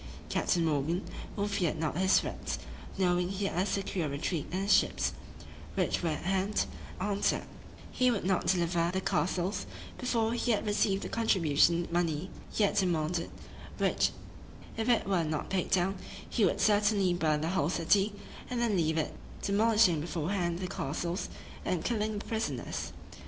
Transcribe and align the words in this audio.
Captain 0.29 0.65
Morgan, 0.65 1.03
who 1.35 1.47
feared 1.47 1.77
not 1.77 1.95
his 1.95 2.19
threats, 2.21 2.57
knowing 2.97 3.29
he 3.29 3.45
had 3.45 3.59
a 3.59 3.65
secure 3.67 4.09
retreat 4.09 4.47
in 4.51 4.61
his 4.63 4.73
ships, 4.73 5.13
which 5.75 6.01
were 6.01 6.09
at 6.09 6.23
hand, 6.23 6.65
answered, 6.99 7.43
"he 7.91 8.09
would 8.09 8.23
not 8.25 8.47
deliver 8.47 8.89
the 8.91 8.99
castles, 8.99 9.67
before 9.99 10.33
he 10.33 10.53
had 10.53 10.65
received 10.65 11.03
the 11.03 11.07
contribution 11.07 11.87
money 11.91 12.31
he 12.51 12.63
had 12.63 12.75
demanded; 12.77 13.29
which 13.77 14.09
if 14.75 14.89
it 14.89 15.05
were 15.07 15.23
not 15.23 15.51
paid 15.51 15.69
down, 15.69 15.95
he 16.27 16.45
would 16.45 16.59
certainly 16.59 17.13
burn 17.13 17.41
the 17.41 17.49
whole 17.49 17.69
city, 17.69 18.11
and 18.49 18.59
then 18.59 18.75
leave 18.75 18.97
it, 18.97 19.13
demolishing 19.43 20.01
beforehand 20.01 20.57
the 20.57 20.67
castles, 20.67 21.29
and 21.63 21.85
killing 21.85 22.17
the 22.17 22.25
prisoners." 22.25 22.91